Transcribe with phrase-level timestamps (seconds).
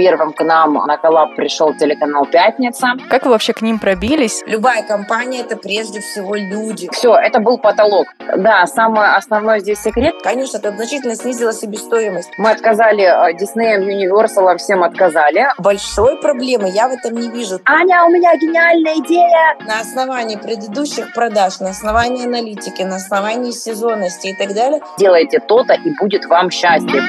[0.00, 2.92] Первым к нам на коллаб пришел телеканал «Пятница».
[3.10, 4.42] Как вы вообще к ним пробились?
[4.46, 6.88] Любая компания– это прежде всего люди.
[6.90, 8.06] Все, это был потолок.
[8.34, 10.14] Да, самый основной здесь секрет.
[10.22, 12.30] Конечно, это значительно снизило себестоимость.
[12.38, 15.48] Мы отказали Disney, Universal, всем отказали.
[15.58, 17.60] Большой проблемы я в этом не вижу.
[17.66, 19.58] Аня, у меня гениальная идея!
[19.66, 24.80] На основании предыдущих продаж, на основании аналитики, на основании сезонности и так далее.
[24.98, 27.02] Делайте то-то, и будет вам счастье.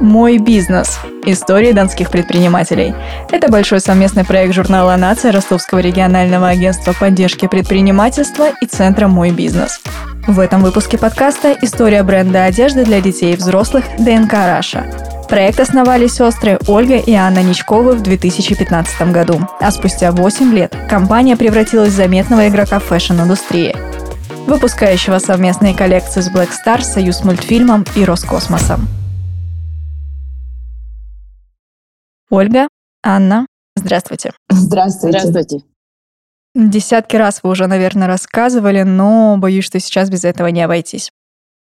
[0.00, 0.98] «Мой бизнес.
[1.26, 2.94] Истории донских предпринимателей».
[3.30, 9.80] Это большой совместный проект журнала «Нация» Ростовского регионального агентства поддержки предпринимательства и Центра «Мой бизнес».
[10.26, 14.86] В этом выпуске подкаста история бренда одежды для детей и взрослых DNK Russia.
[15.28, 21.36] Проект основали сестры Ольга и Анна Ничковы в 2015 году, а спустя 8 лет компания
[21.36, 23.76] превратилась в заметного игрока fashion -индустрии,
[24.46, 28.88] выпускающего совместные коллекции с Black Star, Союз мультфильмом и Роскосмосом.
[32.30, 32.68] Ольга,
[33.02, 34.30] Анна, здравствуйте.
[34.48, 35.18] Здравствуйте.
[35.18, 35.64] Здравствуйте.
[36.54, 41.10] Десятки раз вы уже, наверное, рассказывали, но боюсь, что сейчас без этого не обойтись.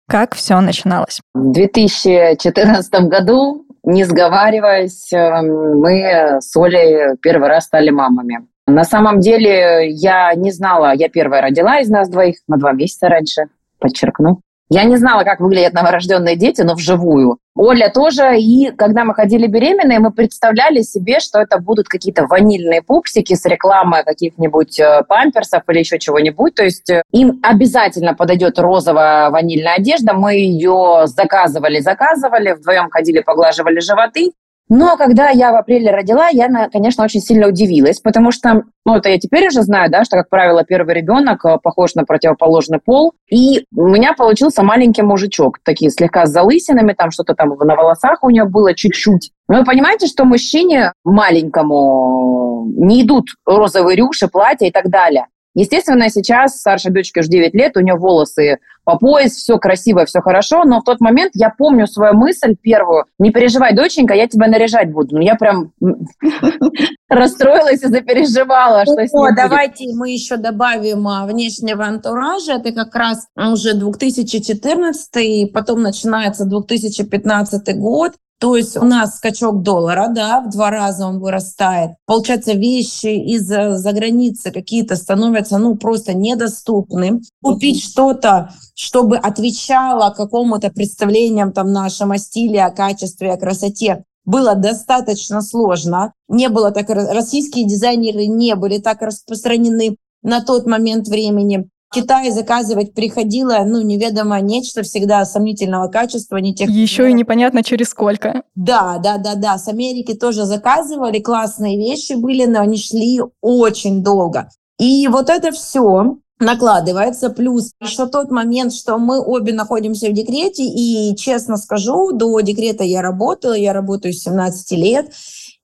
[0.08, 1.20] Как все начиналось?
[1.34, 8.46] В 2014 году, не сговариваясь, эм, мы с Олей первый раз стали мамами.
[8.66, 13.08] На самом деле я не знала, я первая родила из нас двоих на два месяца
[13.08, 13.42] раньше,
[13.78, 14.40] подчеркну.
[14.68, 17.38] Я не знала, как выглядят новорожденные дети, но вживую.
[17.54, 18.36] Оля тоже.
[18.38, 23.44] И когда мы ходили беременные, мы представляли себе, что это будут какие-то ванильные пупсики с
[23.44, 26.54] рекламой каких-нибудь э, памперсов или еще чего-нибудь.
[26.56, 30.14] То есть э, им обязательно подойдет розовая ванильная одежда.
[30.14, 34.32] Мы ее заказывали, заказывали, вдвоем ходили, поглаживали животы.
[34.68, 39.08] Но когда я в апреле родила, я, конечно, очень сильно удивилась, потому что, ну, это
[39.08, 43.14] я теперь уже знаю, да, что, как правило, первый ребенок э, похож на противоположный пол.
[43.30, 48.24] И у меня получился маленький мужичок, такие слегка с залысинами, там что-то там на волосах
[48.24, 49.30] у него было чуть-чуть.
[49.46, 55.26] Вы понимаете, что мужчине маленькому не идут розовые рюши, платья и так далее.
[55.56, 60.20] Естественно, сейчас старшей дочке уже 9 лет, у нее волосы по пояс, все красиво, все
[60.20, 64.48] хорошо, но в тот момент я помню свою мысль первую, не переживай, доченька, я тебя
[64.48, 65.16] наряжать буду.
[65.16, 65.72] Ну, я прям
[67.08, 72.94] расстроилась и запереживала, что с О, давайте мы еще добавим а, внешнего антуража, это как
[72.94, 80.40] раз уже 2014, и потом начинается 2015 год, то есть у нас скачок доллара, да,
[80.42, 81.92] в два раза он вырастает.
[82.04, 87.22] Получается, вещи из-за границы какие-то становятся, ну, просто недоступны.
[87.42, 94.54] Купить что-то, чтобы отвечало какому-то представлениям там нашим о стиле, о качестве, о красоте, было
[94.54, 96.12] достаточно сложно.
[96.28, 101.70] Не было так, российские дизайнеры не были так распространены на тот момент времени.
[101.92, 106.68] Китай заказывать приходило, ну, неведомо нечто, всегда сомнительного качества, не тех...
[106.68, 108.42] Еще и непонятно через сколько.
[108.54, 109.58] Да, да, да, да.
[109.58, 114.48] С Америки тоже заказывали, классные вещи были, но они шли очень долго.
[114.78, 117.30] И вот это все накладывается.
[117.30, 122.84] Плюс еще тот момент, что мы обе находимся в декрете, и, честно скажу, до декрета
[122.84, 125.12] я работала, я работаю с 17 лет,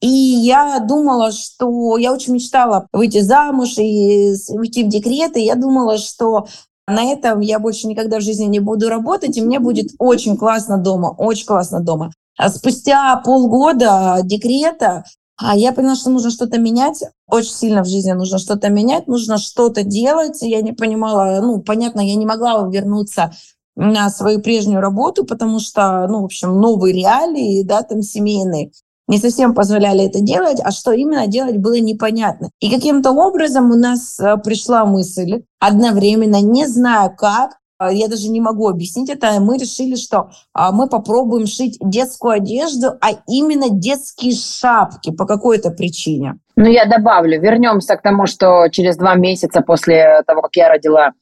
[0.02, 5.54] и я думала, что я очень мечтала выйти замуж и уйти в декрет, и я
[5.54, 6.48] думала, что
[6.88, 10.76] на этом я больше никогда в жизни не буду работать, и мне будет очень классно
[10.76, 12.10] дома, очень классно дома.
[12.36, 15.04] А спустя полгода декрета
[15.38, 17.02] а я поняла, что нужно что-то менять.
[17.26, 20.38] Очень сильно в жизни нужно что-то менять, нужно что-то делать.
[20.42, 23.32] Я не понимала, ну, понятно, я не могла вернуться
[23.74, 28.70] на свою прежнюю работу, потому что, ну, в общем, новые реалии, да, там семейные
[29.08, 32.50] не совсем позволяли это делать, а что именно делать было непонятно.
[32.60, 38.28] И каким-то образом у нас э, пришла мысль, одновременно, не знаю как, э, я даже
[38.28, 43.70] не могу объяснить это, мы решили, что а, мы попробуем шить детскую одежду, а именно
[43.70, 46.38] детские шапки по какой-то причине.
[46.54, 51.06] Ну, я добавлю, вернемся к тому, что через два месяца после того, как я родила
[51.06, 51.12] а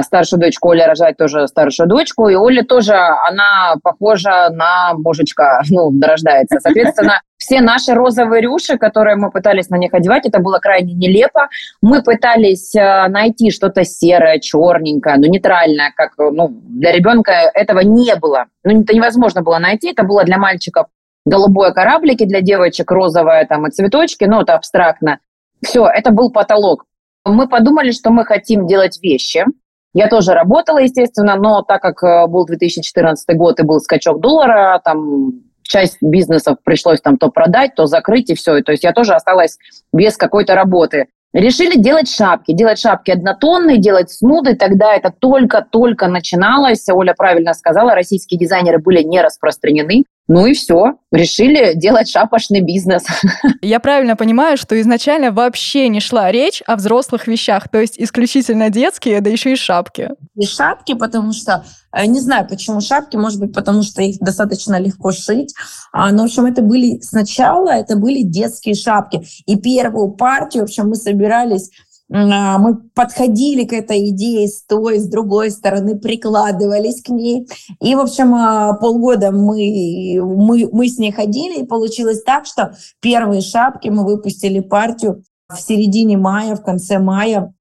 [0.00, 5.92] старшую дочку, Оля рожает тоже старшую дочку, и Оля тоже, она похожа на мужичка, ну,
[6.00, 6.58] рождается.
[6.60, 11.48] Соответственно, все наши розовые рюши, которые мы пытались на них одевать, это было крайне нелепо.
[11.82, 18.14] Мы пытались э, найти что-то серое, черненькое, ну, нейтральное, как, ну, для ребенка этого не
[18.16, 18.46] было.
[18.64, 20.86] Ну, это невозможно было найти, это было для мальчиков
[21.24, 25.18] голубое кораблики, для девочек розовое там и цветочки, ну, это абстрактно.
[25.62, 26.84] Все, это был потолок.
[27.24, 29.44] Мы подумали, что мы хотим делать вещи,
[29.94, 34.80] я тоже работала, естественно, но так как э, был 2014 год и был скачок доллара,
[34.84, 38.60] там часть бизнесов пришлось там то продать, то закрыть и все.
[38.62, 39.58] То есть я тоже осталась
[39.92, 41.08] без какой-то работы.
[41.32, 44.54] Решили делать шапки, делать шапки однотонные, делать снуды.
[44.54, 46.86] Тогда это только-только начиналось.
[46.90, 50.04] Оля правильно сказала, российские дизайнеры были не распространены.
[50.28, 53.04] Ну и все, решили делать шапошный бизнес.
[53.62, 58.70] Я правильно понимаю, что изначально вообще не шла речь о взрослых вещах, то есть исключительно
[58.70, 60.10] детские, да еще и шапки.
[60.36, 64.78] И шапки, потому что, э, не знаю, почему шапки, может быть, потому что их достаточно
[64.78, 65.54] легко шить,
[65.92, 69.24] а, но, в общем, это были сначала, это были детские шапки.
[69.46, 71.70] И первую партию, в общем, мы собирались
[72.12, 77.48] мы подходили к этой идее с той, с другой стороны, прикладывались к ней.
[77.80, 82.74] И, в общем, а, полгода мы, мы, мы с ней ходили, и получилось так, что
[83.00, 87.54] первые шапки мы выпустили партию в середине мая, в конце мая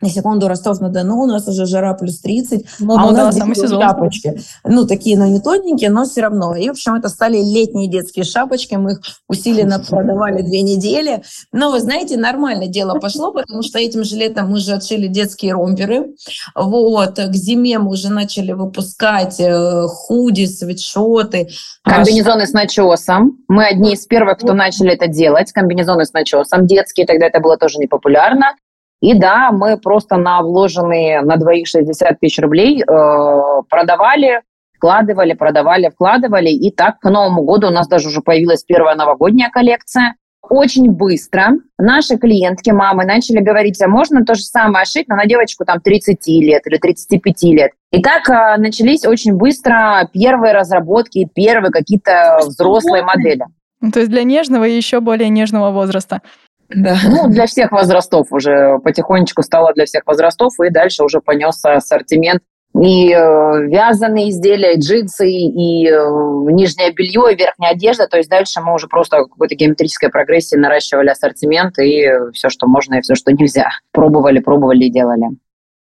[0.00, 3.68] на секунду Ростов-на-Дону, у нас уже жара плюс 30, ну, а ну, у нас да,
[3.68, 4.40] шапочки.
[4.64, 6.54] Ну, такие, но не тоненькие, но все равно.
[6.56, 11.22] И, в общем, это стали летние детские шапочки, мы их усиленно продавали две недели.
[11.52, 15.52] Но, вы знаете, нормально дело пошло, потому что этим же летом мы же отшили детские
[15.52, 16.14] ромперы.
[16.54, 21.48] Вот, к зиме мы уже начали выпускать э, худи, свитшоты.
[21.82, 23.38] Комбинезоны с начесом.
[23.48, 25.52] Мы одни из первых, кто начали это делать.
[25.52, 28.54] Комбинезоны с начесом детские, тогда это было тоже непопулярно.
[29.00, 32.84] И да, мы просто на вложенные на двоих 60 тысяч рублей э,
[33.68, 34.42] продавали,
[34.76, 36.50] вкладывали, продавали, вкладывали.
[36.50, 40.16] И так к Новому году у нас даже уже появилась первая новогодняя коллекция.
[40.42, 45.26] Очень быстро наши клиентки, мамы, начали говорить, а можно то же самое шить, но на
[45.26, 47.72] девочку там 30 лет или 35 лет.
[47.92, 53.44] И так э, начались очень быстро первые разработки, первые какие-то взрослые модели.
[53.80, 56.20] Ну, то есть для нежного и еще более нежного возраста.
[56.74, 56.96] Да.
[57.04, 62.42] Ну, для всех возрастов уже потихонечку стало для всех возрастов, и дальше уже понесся ассортимент
[62.74, 65.92] и э, вязаные изделия, и джинсы, и э,
[66.52, 68.06] нижнее белье, и верхняя одежда.
[68.06, 72.68] То есть дальше мы уже просто в какой-то геометрической прогрессии наращивали ассортимент и все, что
[72.68, 73.70] можно, и все, что нельзя.
[73.92, 75.26] Пробовали, пробовали и делали.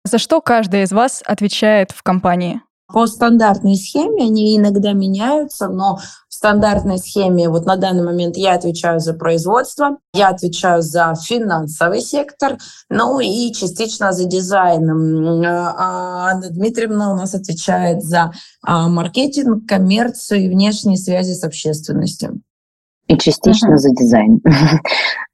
[0.03, 2.61] За что каждый из вас отвечает в компании?
[2.91, 5.99] По стандартной схеме они иногда меняются, но
[6.43, 12.57] стандартной схеме вот на данный момент я отвечаю за производство, я отвечаю за финансовый сектор,
[12.89, 15.45] ну и частично за дизайн.
[15.45, 22.41] А Анна Дмитриевна у нас отвечает за а, маркетинг, коммерцию и внешние связи с общественностью.
[23.13, 23.77] И частично uh-huh.
[23.77, 24.41] за дизайн.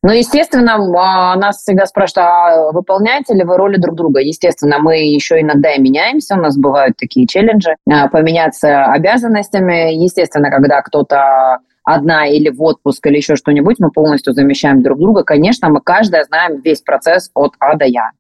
[0.02, 4.22] Ну, естественно, а, нас всегда спрашивают, а выполняете ли вы роли друг друга?
[4.22, 9.94] Естественно, мы еще иногда и меняемся, у нас бывают такие челленджи, а, поменяться обязанностями.
[10.02, 15.24] Естественно, когда кто-то одна или в отпуск, или еще что-нибудь, мы полностью замещаем друг друга.
[15.24, 18.12] Конечно, мы каждая знаем весь процесс от А до Я.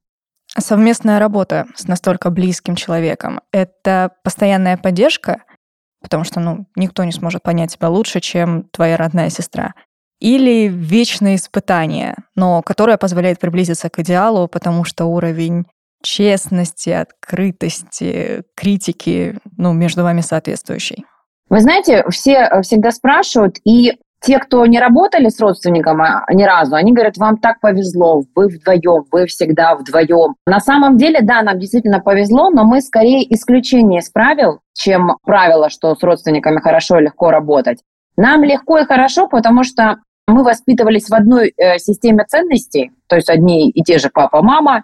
[0.58, 5.44] Совместная работа с настолько близким человеком– это постоянная поддержка,
[6.02, 9.74] потому что ну, никто не сможет понять тебя лучше, чем твоя родная сестра
[10.20, 15.66] или вечное испытание, но которое позволяет приблизиться к идеалу, потому что уровень
[16.04, 21.06] честности, открытости, критики, ну, между вами соответствующий.
[21.50, 26.44] Вы знаете, все э, всегда спрашивают, и те, кто не работали с родственником а, ни
[26.44, 30.36] разу, они говорят, вам так повезло, вы вдвоем, вы всегда вдвоем.
[30.46, 35.70] На самом деле, да, нам действительно повезло, но мы скорее исключение из правил, чем правило,
[35.70, 37.80] что с родственниками хорошо и легко работать.
[38.18, 43.30] Нам легко и хорошо, потому что мы воспитывались в одной э, системе ценностей, то есть
[43.30, 44.84] одни и те же папа, мама,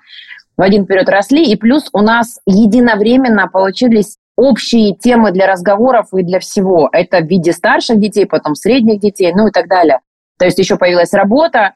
[0.57, 6.23] в один период росли, и плюс у нас единовременно получились общие темы для разговоров и
[6.23, 6.89] для всего.
[6.91, 9.99] Это в виде старших детей, потом средних детей, ну и так далее.
[10.37, 11.73] То есть еще появилась работа.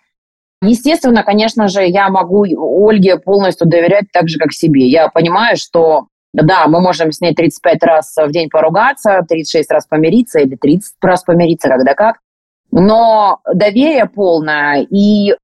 [0.62, 4.88] Естественно, конечно же, я могу Ольге полностью доверять так же, как себе.
[4.88, 9.88] Я понимаю, что да, мы можем с ней 35 раз в день поругаться, 36 раз
[9.88, 12.18] помириться или 30 раз помириться, когда как
[12.72, 15.36] но доверие полное и,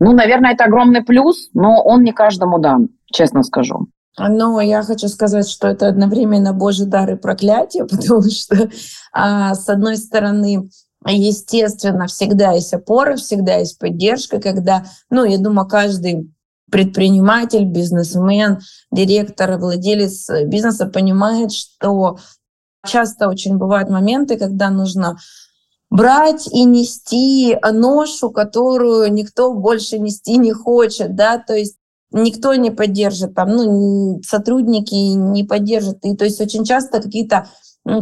[0.00, 3.88] ну, наверное, это огромный плюс, но он не каждому дан, честно скажу.
[4.18, 8.70] Но я хочу сказать, что это одновременно Божий дар и проклятие, потому что,
[9.12, 10.70] а, с одной стороны,
[11.06, 16.32] естественно, всегда есть опора, всегда есть поддержка, когда, ну, я думаю, каждый
[16.70, 18.60] предприниматель, бизнесмен,
[18.90, 22.18] директор, владелец бизнеса понимает, что
[22.86, 25.16] часто очень бывают моменты, когда нужно
[25.90, 31.77] брать и нести ношу, которую никто больше нести не хочет, да, то есть
[32.12, 37.48] никто не поддержит, там, ну, сотрудники не поддержат, и то есть очень часто какие-то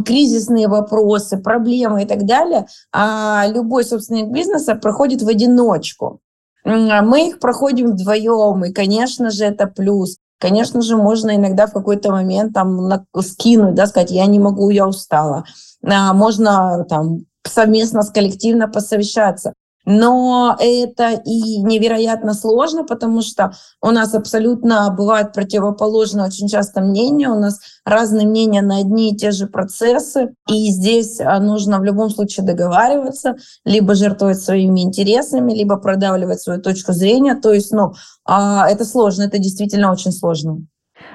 [0.05, 6.19] кризисные вопросы, проблемы и так далее, а любой собственник бизнеса проходит в одиночку.
[6.65, 10.17] А мы их проходим вдвоем, и, конечно же, это плюс.
[10.39, 14.87] Конечно же, можно иногда в какой-то момент там скинуть, да, сказать, я не могу, я
[14.87, 15.45] устала.
[15.83, 19.53] А можно там совместно с коллективно посовещаться.
[19.89, 27.29] Но это и невероятно сложно, потому что у нас абсолютно бывают противоположные очень часто мнения,
[27.29, 31.85] у нас разные мнения на одни и те же процессы, и здесь а, нужно в
[31.85, 37.93] любом случае договариваться, либо жертвовать своими интересами, либо продавливать свою точку зрения, то есть, ну,
[38.25, 40.65] а, это сложно, это действительно очень сложно.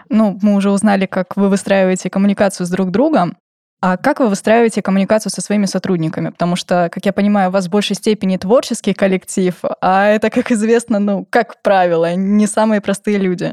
[0.08, 3.36] Ну, мы уже узнали, как вы выстраиваете коммуникацию с друг другом.
[3.84, 6.30] А как вы выстраиваете коммуникацию со своими сотрудниками?
[6.30, 10.52] Потому что, как я понимаю, у вас в большей степени творческий коллектив, а это, как
[10.52, 13.52] известно, ну, как правило, не самые простые люди.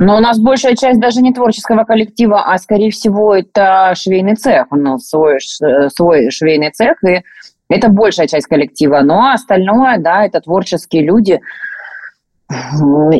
[0.00, 4.66] Но у нас большая часть даже не творческого коллектива, а, скорее всего, это швейный цех.
[4.72, 7.22] У нас свой, свой швейный цех, и
[7.68, 9.02] это большая часть коллектива.
[9.02, 11.40] Но остальное, да, это творческие люди.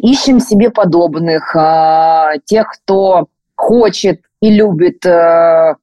[0.03, 5.75] Ищем себе подобных, а, тех, кто хочет и любит э,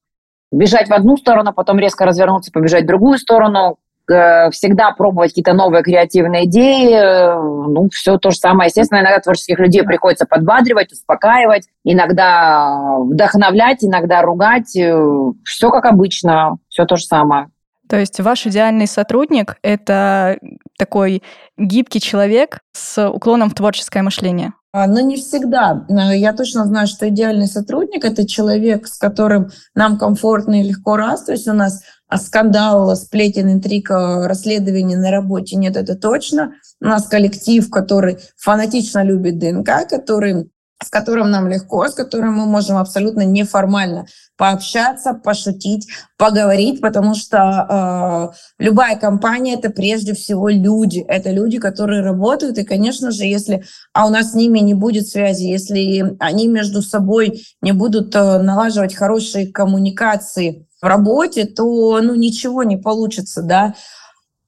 [0.51, 3.77] бежать в одну сторону, потом резко развернуться, побежать в другую сторону,
[4.09, 6.93] э, всегда пробовать какие-то новые креативные идеи.
[6.93, 8.67] Э, ну, все то же самое.
[8.67, 14.75] Естественно, иногда творческих людей приходится подбадривать, успокаивать, иногда вдохновлять, иногда ругать.
[14.77, 14.97] Э,
[15.43, 17.49] все как обычно, все то же самое.
[17.89, 20.37] То есть ваш идеальный сотрудник— это
[20.77, 21.23] такой
[21.57, 24.53] гибкий человек с уклоном в творческое мышление?
[24.79, 25.87] А, но не всегда.
[25.89, 31.23] Я точно знаю, что идеальный сотрудник– это человек, с которым нам комфортно и легко раз.
[31.23, 36.53] То есть у нас а, скандал, сплетен, интриг, расследование на работе нет, это точно.
[36.79, 40.51] У нас коллектив, который фанатично любит ДНК, который
[40.83, 44.05] с которым нам легко, с которым мы можем абсолютно неформально
[44.37, 52.01] пообщаться, пошутить, поговорить, потому что э, любая компания это прежде всего люди, это люди, которые
[52.01, 56.47] работают, и, конечно же, если а у нас с ними не будет связи, если они
[56.47, 63.41] между собой не будут э, налаживать хорошие коммуникации в работе, то ну ничего не получится,
[63.41, 63.73] да.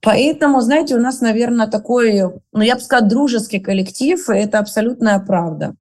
[0.02, 2.22] Поэтому, знаете, у нас, наверное, такой,
[2.52, 5.74] ну, я бы сказала, дружеский коллектив, и это абсолютная правда.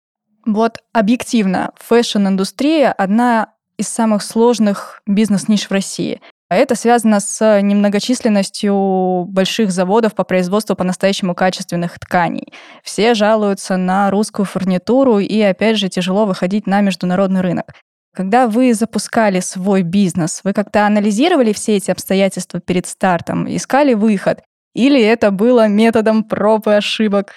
[0.50, 6.22] Вот объективно, фэшн-индустрия одна из самых сложных бизнес-ниш в России.
[6.50, 12.51] Это связано с немногочисленностью больших заводов по производству по-настоящему качественных тканей.
[12.84, 17.75] Все жалуются на русскую фурнитуру и, опять же, тяжело выходить на международный рынок.
[18.15, 24.41] Когда вы запускали свой бизнес, вы как-то анализировали все эти обстоятельства перед стартом, искали выход?
[24.74, 27.34] Или это было методом проб и ошибок?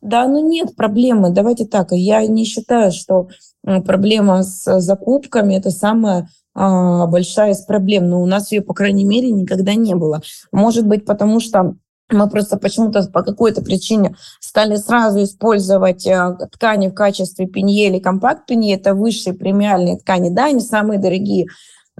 [0.00, 1.30] Да, ну нет проблемы.
[1.30, 1.88] Давайте так.
[1.92, 3.28] Я не считаю, что
[3.62, 8.08] проблема с закупками это самая а, большая из проблем.
[8.08, 10.22] Но у нас ее, по крайней мере, никогда не было.
[10.52, 11.74] Может быть, потому что
[12.12, 18.76] мы просто почему-то по какой-то причине стали сразу использовать э, ткани в качестве пенье компакт-пенье.
[18.76, 20.30] Это высшие премиальные ткани.
[20.30, 21.46] Да, они самые дорогие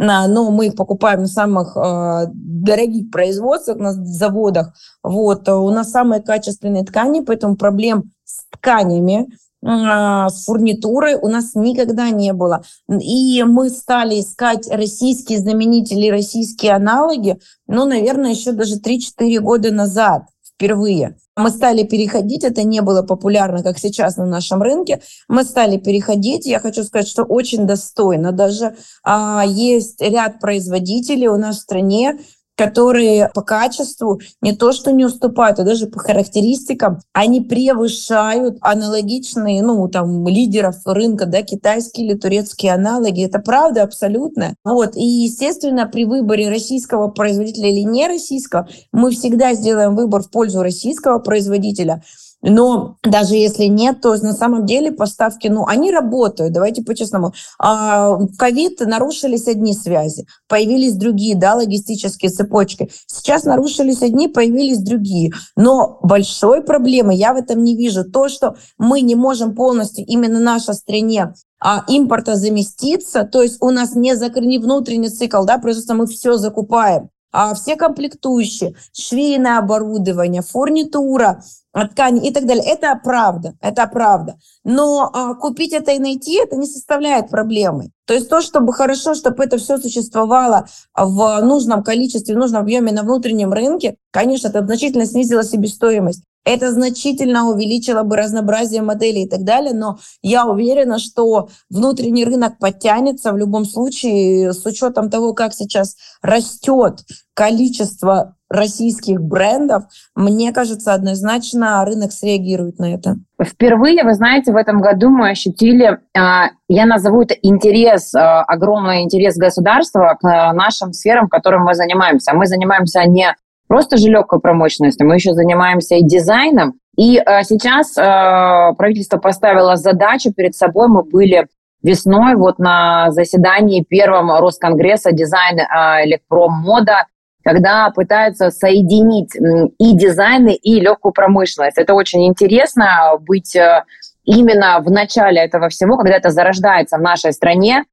[0.00, 4.73] но мы их покупаем на самых э, дорогих производствах, на заводах.
[5.02, 5.47] Вот.
[5.47, 9.28] Э, у нас самые качественные ткани, поэтому проблем с тканями,
[9.62, 12.62] э, с фурнитурой у нас никогда не было.
[12.88, 20.23] И мы стали искать российские заменители, российские аналоги, ну, наверное, еще даже 3-4 года назад
[20.61, 21.17] впервые.
[21.37, 25.00] Мы стали переходить, это не было популярно, как сейчас на нашем рынке.
[25.26, 28.31] Мы стали переходить, я хочу сказать, что очень достойно.
[28.31, 32.19] Даже а, есть ряд производителей у нас в стране,
[32.61, 39.62] которые по качеству не то что не уступают, а даже по характеристикам, они превышают аналогичные,
[39.62, 43.25] ну, там, лидеров рынка, да, китайские или турецкие аналоги.
[43.25, 44.57] Это правда абсолютно.
[44.62, 44.95] Вот.
[44.95, 50.62] И, естественно, при выборе российского производителя или не российского, мы всегда сделаем выбор в пользу
[50.62, 52.02] российского производителя.
[52.43, 57.35] Но даже если нет, то на самом деле поставки, ну, они работают, давайте по-честному.
[57.59, 62.91] А, в ковид нарушились одни связи, появились другие, да, логистические цепочки.
[63.07, 65.33] Сейчас нарушились одни, появились другие.
[65.57, 68.05] Но большой проблемы я в этом не вижу.
[68.05, 73.71] То, что мы не можем полностью, именно наша стране, а, импорта заместиться, то есть у
[73.71, 80.43] нас не закрыт внутренний цикл, да, просто мы все закупаем а все комплектующие, швейное оборудование,
[80.43, 82.65] фурнитура, ткани и так далее.
[82.65, 84.37] Это правда, это правда.
[84.65, 87.91] Но а, купить это и найти, это не составляет проблемы.
[88.07, 92.93] То есть то, чтобы хорошо, чтобы это все существовало в нужном количестве, в нужном объеме
[92.93, 96.25] на внутреннем рынке, конечно, это значительно снизило себестоимость.
[96.45, 102.59] Это значительно увеличило бы разнообразие моделей и так далее, но я уверена, что внутренний рынок
[102.59, 107.01] подтянется в любом случае с учетом того, как сейчас растет
[107.35, 113.17] количество российских брендов, мне кажется, однозначно рынок среагирует на это.
[113.43, 119.03] Впервые, вы знаете, в этом году мы ощутили, а, я назову это интерес, а, огромный
[119.03, 122.35] интерес государства к нашим сферам, которым мы занимаемся.
[122.35, 123.35] Мы занимаемся не
[123.71, 126.73] просто же легкой промышленностью, мы еще занимаемся и дизайном.
[126.97, 131.47] И э, сейчас э, правительство поставило задачу перед собой, мы были
[131.81, 137.07] весной вот на заседании первом Росконгресса дизайн э, электромода,
[137.45, 139.37] когда пытаются соединить
[139.79, 141.79] и дизайны, и легкую промышленность.
[141.79, 143.85] Это очень интересно быть э,
[144.25, 147.85] именно в начале этого всего, когда это зарождается в нашей стране.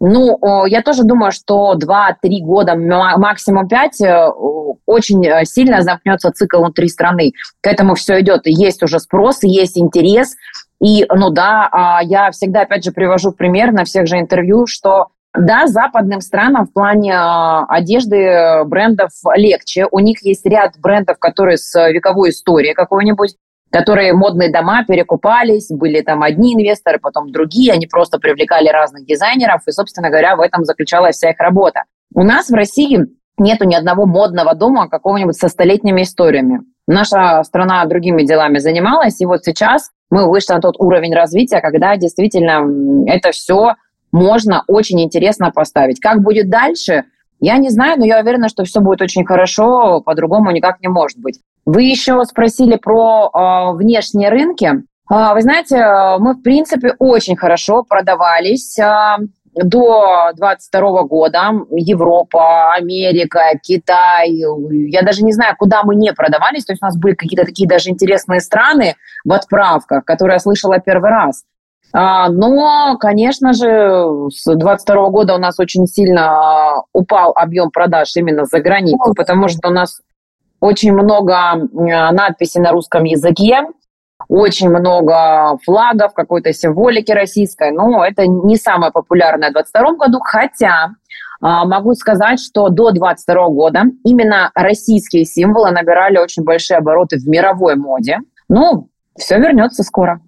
[0.00, 4.28] Ну, я тоже думаю, что 2-3 года, максимум 5, э,
[4.86, 7.32] очень э, сильно замкнется цикл внутри страны.
[7.60, 8.42] К этому все идет.
[8.44, 10.34] Есть уже спрос, есть интерес.
[10.80, 15.08] И, ну да, а, я всегда, опять же, привожу пример на всех же интервью, что
[15.32, 19.86] да, западным странам в плане а, одежды брендов легче.
[19.90, 23.36] У них есть ряд брендов, которые с вековой историей какой-нибудь
[23.74, 29.62] которые модные дома перекупались, были там одни инвесторы, потом другие, они просто привлекали разных дизайнеров,
[29.66, 31.82] и, собственно говоря, в этом заключалась вся их работа.
[32.14, 33.00] У нас в России
[33.36, 36.60] нету ни одного модного дома какого-нибудь со столетними историями.
[36.86, 41.96] Наша страна другими делами занималась, и вот сейчас мы вышли на тот уровень развития, когда
[41.96, 42.64] действительно
[43.08, 43.74] это все
[44.12, 45.98] можно очень интересно поставить.
[45.98, 47.06] Как будет дальше,
[47.40, 51.18] я не знаю, но я уверена, что все будет очень хорошо, по-другому никак не может
[51.18, 51.40] быть.
[51.66, 54.66] Вы еще спросили про э, внешние рынки.
[55.10, 55.76] Э, вы знаете,
[56.18, 59.16] мы, в принципе, очень хорошо продавались э,
[59.54, 61.52] до 22 года.
[61.70, 64.30] Европа, Америка, Китай.
[64.30, 66.64] Я даже не знаю, куда мы не продавались.
[66.66, 70.80] То есть у нас были какие-то такие даже интересные страны в отправках, которые я слышала
[70.80, 71.44] первый раз.
[71.92, 78.58] Но, конечно же, с 22 года у нас очень сильно упал объем продаж именно за
[78.58, 80.00] границу, потому что у нас
[80.64, 83.66] очень много надписей на русском языке,
[84.28, 90.94] очень много флагов, какой-то символики российской, но это не самое популярное в 2022 году, хотя
[91.42, 97.28] а, могу сказать, что до 2022 года именно российские символы набирали очень большие обороты в
[97.28, 98.20] мировой моде.
[98.48, 100.22] Ну, все вернется скоро.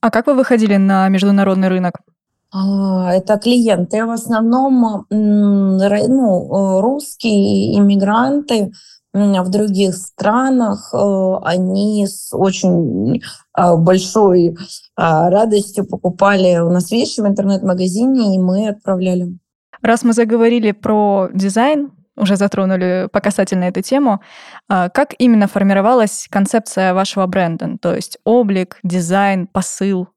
[0.00, 1.98] А как вы выходили на международный рынок?
[2.50, 8.70] А, это клиенты в основном ну, русские иммигранты,
[9.14, 13.22] в других странах э, они с очень
[13.52, 14.56] а, большой
[14.96, 19.38] а, радостью покупали у нас вещи в интернет-магазине, и мы отправляли.
[19.82, 24.20] Раз мы заговорили про дизайн, уже затронули по касательно эту тему,
[24.68, 27.78] а, как именно формировалась концепция вашего бренда?
[27.80, 30.08] То есть облик, дизайн, посыл?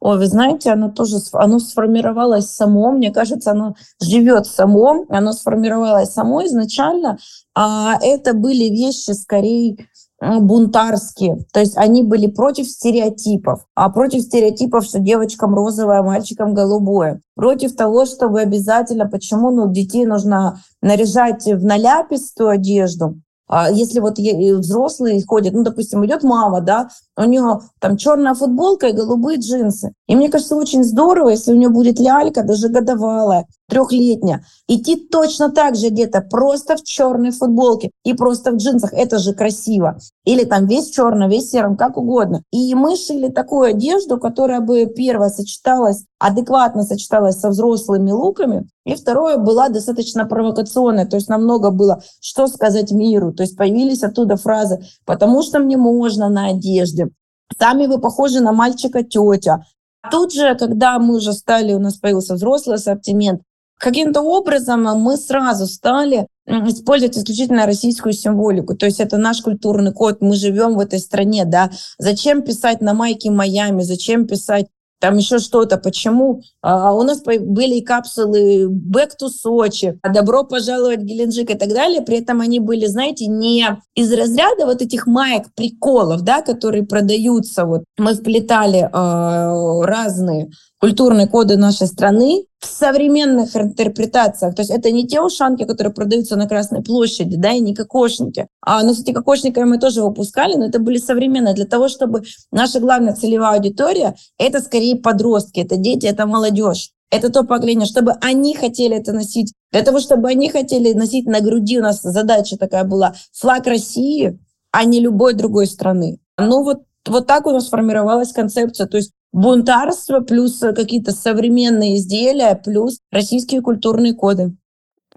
[0.00, 6.10] Ой, вы знаете, оно тоже оно сформировалось само, мне кажется, оно живет само, оно сформировалось
[6.10, 7.18] само изначально,
[7.54, 9.76] а это были вещи скорее
[10.20, 16.54] бунтарские, то есть они были против стереотипов, а против стереотипов, что девочкам розовое, а мальчикам
[16.54, 23.16] голубое, против того, чтобы обязательно, почему ну, детей нужно наряжать в наляпистую одежду,
[23.52, 26.88] а если вот взрослые ходят, ну, допустим, идет мама, да,
[27.20, 29.92] у нее там черная футболка и голубые джинсы.
[30.06, 35.50] И мне кажется, очень здорово, если у нее будет лялька, даже годовалая, трехлетняя, идти точно
[35.50, 38.92] так же где-то, просто в черной футболке и просто в джинсах.
[38.92, 39.98] Это же красиво.
[40.24, 42.42] Или там весь черный, весь серым, как угодно.
[42.52, 48.94] И мы шили такую одежду, которая бы, первое, сочеталась, адекватно сочеталась со взрослыми луками, и
[48.94, 53.32] второе, была достаточно провокационная, то есть намного было, что сказать миру.
[53.32, 57.09] То есть появились оттуда фразы «потому что мне можно на одежде»,
[57.58, 59.64] «сами вы похожи на мальчика тетя».
[60.10, 63.42] Тут же, когда мы уже стали, у нас появился взрослый ассортимент,
[63.78, 68.76] каким-то образом мы сразу стали использовать исключительно российскую символику.
[68.76, 71.70] То есть это наш культурный код, мы живем в этой стране, да.
[71.98, 74.66] Зачем писать на майке Майами, зачем писать
[75.00, 75.78] там еще что-то.
[75.78, 76.42] Почему?
[76.62, 81.70] А, у нас были и капсулы «Back to Сочи», «Добро пожаловать в Геленджик» и так
[81.70, 82.02] далее.
[82.02, 87.64] При этом они были, знаете, не из разряда вот этих маек приколов, да, которые продаются.
[87.64, 94.54] Вот мы вплетали э, разные культурные коды нашей страны в современных интерпретациях.
[94.54, 98.48] То есть это не те ушанки, которые продаются на Красной площади, да, и не кокошники.
[98.62, 102.80] А, ну, этими кокошниками мы тоже выпускали, но это были современные для того, чтобы наша
[102.80, 106.90] главная целевая аудитория— это скорее подростки, это дети, это молодежь.
[107.10, 109.52] Это то поколение, чтобы они хотели это носить.
[109.72, 114.38] Для того, чтобы они хотели носить на груди, у нас задача такая была, флаг России,
[114.70, 116.20] а не любой другой страны.
[116.38, 118.86] Ну вот, вот так у нас сформировалась концепция.
[118.86, 124.56] То есть бунтарство, плюс какие-то современные изделия, плюс российские культурные коды.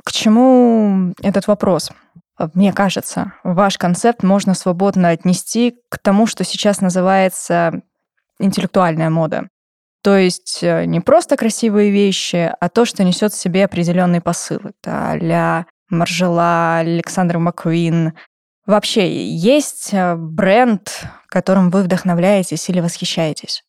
[0.04, 1.92] К чему этот вопрос?
[2.54, 7.82] Мне кажется, ваш концепт можно свободно отнести к тому, что сейчас называется
[8.40, 9.48] интеллектуальная мода.
[10.02, 14.60] То есть э, не просто красивые вещи, а то, что несет в себе определенный посыл.
[14.60, 18.14] Это а Маржела, Александр Маккуин.
[18.66, 23.64] Вообще, есть э, бренд, которым вы вдохновляетесь или восхищаетесь?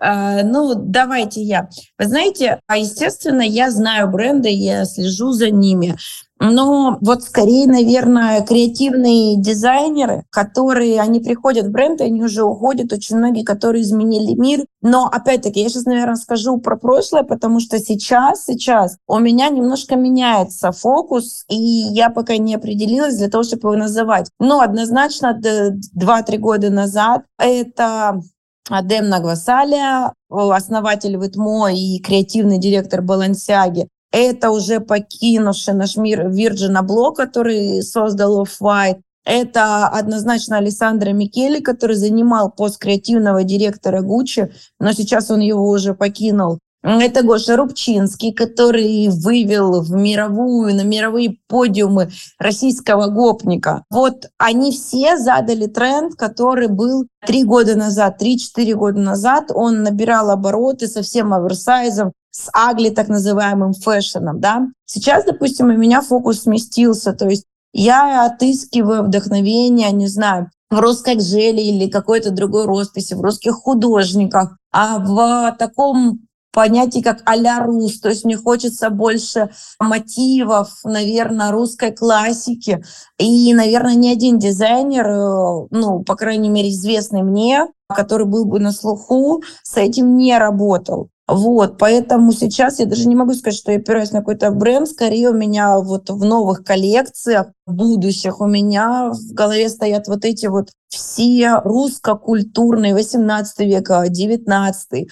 [0.00, 1.68] А, ну, давайте я.
[1.98, 5.96] Вы знаете, а, естественно, я знаю бренды, я слежу за ними.
[6.42, 12.94] Но вот скорее, наверное, креативные дизайнеры, которые, они приходят в бренд, и они уже уходят,
[12.94, 14.64] очень многие, которые изменили мир.
[14.80, 19.96] Но, опять-таки, я сейчас, наверное, скажу про прошлое, потому что сейчас, сейчас у меня немножко
[19.96, 24.30] меняется фокус, и я пока не определилась для того, чтобы его называть.
[24.38, 28.22] Но однозначно 2-3 года назад это
[28.70, 33.88] Адем Нагвасаля, основатель Витмо и креативный директор Балансиаги.
[34.12, 39.00] Это уже покинувший наш мир Virgin Abloh, который создал Off-White.
[39.24, 45.94] Это однозначно Александра Микели, который занимал пост креативного директора Гуччи, но сейчас он его уже
[45.94, 46.58] покинул.
[46.82, 53.84] Это Гоша Рубчинский, который вывел в мировую, на мировые подиумы российского гопника.
[53.90, 59.50] Вот они все задали тренд, который был три года назад, три-четыре года назад.
[59.54, 64.68] Он набирал обороты совсем оверсайзом, с агли так называемым фэшеном, да.
[64.86, 71.16] Сейчас, допустим, у меня фокус сместился, то есть я отыскиваю вдохновение, не знаю, в русской
[71.16, 76.20] гжеле или какой-то другой росписи, в русских художниках, а в таком
[76.52, 78.00] понятий, как а-ля рус.
[78.00, 82.84] То есть мне хочется больше мотивов, наверное, русской классики.
[83.18, 88.60] И, наверное, ни один дизайнер, э, ну, по крайней мере, известный мне, который был бы
[88.60, 91.10] на слуху, с этим не работал.
[91.30, 95.30] Вот, поэтому сейчас я даже не могу сказать, что я опираюсь на какой-то бренд, скорее
[95.30, 100.70] у меня вот в новых коллекциях, будущих, у меня в голове стоят вот эти вот
[100.88, 105.08] все русско-культурные 18 века, 19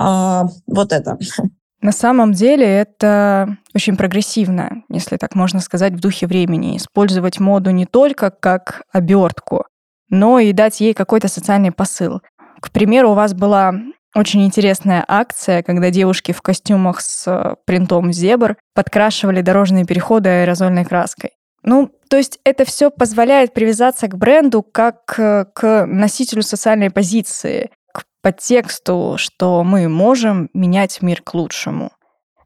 [0.00, 1.18] а, вот это.
[1.82, 6.76] На самом деле это очень прогрессивно, если так можно сказать, в духе времени.
[6.76, 9.64] Использовать моду не только как обертку,
[10.08, 12.20] но и дать ей какой-то социальный посыл.
[12.60, 13.74] К примеру, у вас была
[14.14, 20.84] очень интересная акция, когда девушки в костюмах с э, принтом зебр подкрашивали дорожные переходы аэрозольной
[20.84, 21.30] краской.
[21.62, 27.70] Ну, то есть это все позволяет привязаться к бренду как э, к носителю социальной позиции,
[28.22, 31.90] подтексту, что мы можем менять мир к лучшему.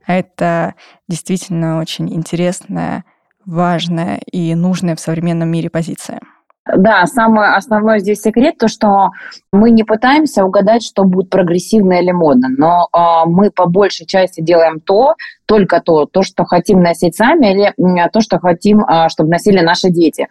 [0.07, 0.75] Это
[1.09, 3.05] действительно очень интересная,
[3.47, 6.21] важная и нужная в современном мире позиция.
[6.67, 9.11] Да, самый основной здесь секрет то, что
[9.53, 14.41] мы не пытаемся угадать, что будет прогрессивно или модно, но э, мы по большей части
[14.41, 19.29] делаем то, только то, то, что хотим носить сами, или то, что хотим, э, чтобы
[19.29, 20.27] носили наши дети.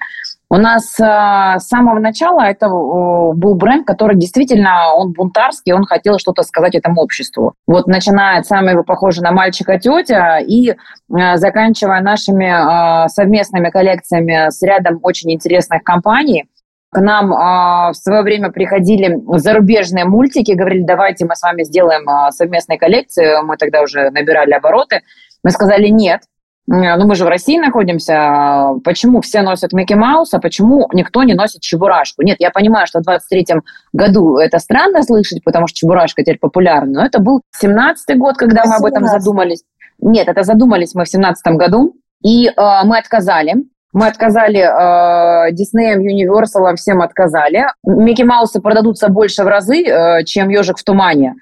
[0.54, 5.84] У нас э, с самого начала это э, был бренд, который действительно, он бунтарский, он
[5.84, 7.56] хотел что-то сказать этому обществу.
[7.66, 10.76] Вот начиная от самого похожи на мальчика тетя и э,
[11.38, 12.46] заканчивая нашими
[13.06, 16.46] э, совместными коллекциями с рядом очень интересных компаний,
[16.92, 22.08] к нам э, в свое время приходили зарубежные мультики, говорили, давайте мы с вами сделаем
[22.08, 23.44] э, совместные коллекции.
[23.44, 25.02] Мы тогда уже набирали обороты.
[25.44, 26.22] Мы сказали, нет,
[26.68, 31.62] ну мы же в России находимся, почему все носят Микки Мауса, почему никто не носит
[31.62, 32.24] Чебурашку?
[32.24, 37.02] Нет, я понимаю, что в 23-м году это странно слышать, потому что Чебурашка теперь популярна,
[37.02, 39.64] но это был 17-й год, когда мы об этом задумались.
[40.00, 42.52] Нет, это задумались мы в 17 году, и э,
[42.86, 43.56] мы отказали.
[43.94, 47.66] Мы отказали э, Disney, Universal, всем отказали.
[47.86, 51.36] Микки Маусы продадутся больше в разы, э, чем ежик в тумане.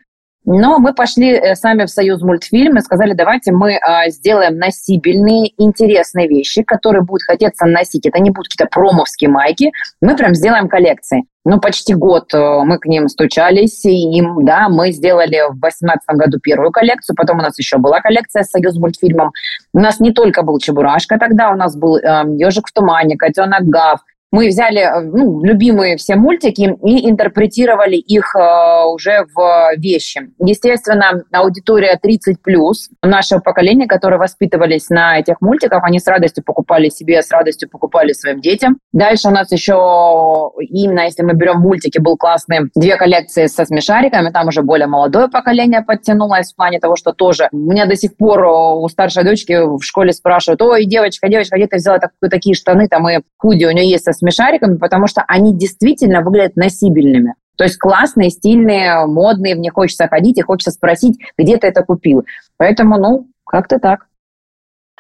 [0.46, 5.52] Но мы пошли э, сами в Союз мультфильм и сказали, давайте мы а, сделаем носибельные,
[5.58, 8.08] интересные вещи, которые будут хотеться носить.
[8.08, 9.72] Это не будут какие-то промовские майки.
[10.02, 11.24] Мы прям сделаем коллекции.
[11.46, 16.10] Ну, почти год э, мы к ним стучались, и им, да, мы сделали в 2018
[16.10, 19.32] году первую коллекцию, потом у нас еще была коллекция с Союз мультфильмом.
[19.74, 23.64] У нас не только был Чебурашка тогда, у нас был э, Ежик в тумане, Котенок
[23.64, 24.02] Гав,
[24.32, 30.32] мы взяли э, ну, любимые все мультики и интерпретировали их э, уже в вещи.
[30.40, 36.90] Естественно, аудитория 30 плюс нашего поколения, которые воспитывались на этих мультиках, они с радостью покупали
[36.90, 38.78] себе, с радостью покупали своим детям.
[38.94, 44.30] Дальше у нас еще именно, если мы берем мультики, был классный две коллекции со смешариками,
[44.30, 48.16] там уже более молодое поколение подтянулось в плане того, что тоже у меня до сих
[48.16, 52.56] пор у старшей дочки в школе спрашивают, ой, девочка, девочка, где ты взяла так, такие
[52.56, 57.36] штаны, там и худи у нее есть со смешариками, потому что они действительно выглядят носибельными.
[57.58, 61.84] То есть классные, стильные, модные, в них хочется ходить и хочется спросить, где ты это
[61.84, 62.26] купил.
[62.58, 64.08] Поэтому, ну, как-то так.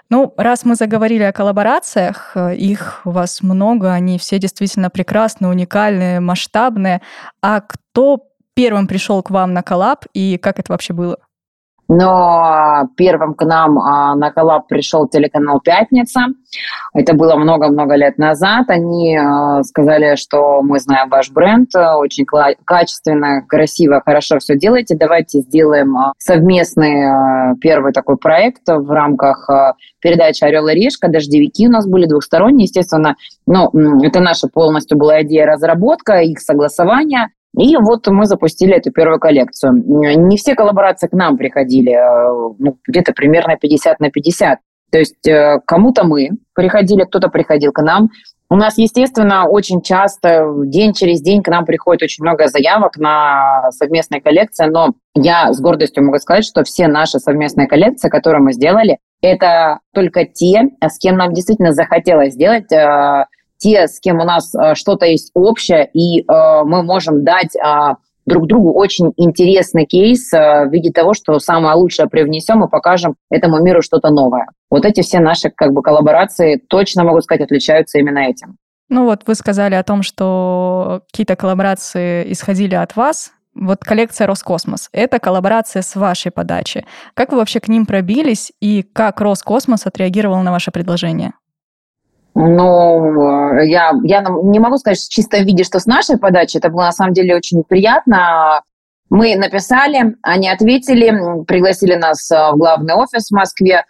[0.09, 6.19] Ну, раз мы заговорили о коллаборациях, их у вас много, они все действительно прекрасные, уникальные,
[6.19, 7.01] масштабные.
[7.41, 11.17] А кто первым пришел к вам на коллаб и как это вообще было?
[11.93, 16.21] Но первым к нам а, на коллаб пришел телеканал «Пятница».
[16.93, 18.69] Это было много-много лет назад.
[18.69, 22.25] Они а, сказали, что мы знаем ваш бренд, очень
[22.63, 24.95] качественно, красиво, хорошо все делаете.
[24.97, 29.49] Давайте сделаем а, совместный первый такой проект в рамках
[29.99, 31.09] передачи «Орел и решка».
[31.09, 33.17] Дождевики у нас были двухсторонние, естественно.
[33.45, 33.69] Но
[34.01, 37.31] это наша полностью была идея разработка, их согласования.
[37.61, 39.73] И вот мы запустили эту первую коллекцию.
[39.75, 44.57] Не все коллаборации к нам приходили, а, ну, где-то примерно 50 на 50.
[44.91, 48.09] То есть э, кому-то мы приходили, кто-то приходил к нам.
[48.49, 53.69] У нас, естественно, очень часто день через день к нам приходит очень много заявок на
[53.71, 58.53] совместные коллекции, но я с гордостью могу сказать, что все наши совместные коллекции, которые мы
[58.53, 63.25] сделали, это только те, с кем нам действительно захотелось сделать э,
[63.61, 66.23] те, с кем у нас э, что-то есть общее, и э,
[66.65, 67.95] мы можем дать э,
[68.25, 73.61] друг другу очень интересный кейс в виде того, что самое лучшее привнесем и покажем этому
[73.63, 74.47] миру что-то новое.
[74.69, 78.57] Вот эти все наши как бы коллаборации, точно могу сказать, отличаются именно этим.
[78.89, 84.89] Ну вот вы сказали о том, что какие-то коллаборации исходили от вас, вот коллекция Роскосмос–
[84.93, 86.85] это коллаборация с вашей подачи.
[87.15, 91.33] Как вы вообще к ним пробились и как Роскосмос отреагировал на ваше предложение?
[92.33, 96.57] Ну, я, я не могу сказать в чистом виде, что с нашей подачи.
[96.57, 98.63] Это было на самом деле очень приятно.
[99.09, 103.83] Мы написали, они ответили, пригласили нас э, в главный офис в Москве.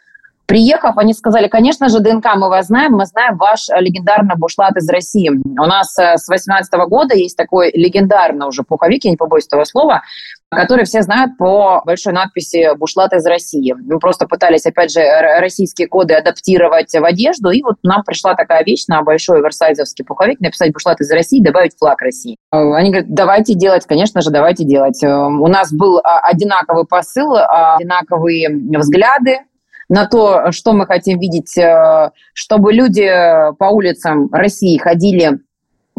[0.51, 4.89] Приехав, они сказали, конечно же, ДНК мы вас знаем, мы знаем ваш легендарный бушлат из
[4.89, 5.29] России.
[5.29, 9.63] У нас э, с 18 года есть такой легендарный уже пуховик, я не побоюсь этого
[9.63, 10.01] слова,
[10.49, 13.73] который все знают по большой надписи «Бушлат из России».
[13.79, 15.01] Мы просто пытались, опять же,
[15.39, 20.41] российские коды адаптировать в одежду, и вот нам пришла такая вещь на большой оверсайзовский пуховик,
[20.41, 22.35] написать «Бушлат из России», добавить флаг России.
[22.51, 25.01] Они говорят, давайте делать, конечно же, давайте делать.
[25.01, 29.39] У нас был а, одинаковый посыл, а, одинаковые взгляды,
[29.91, 33.09] на то, что мы хотим видеть, э, чтобы люди
[33.59, 35.39] по улицам России ходили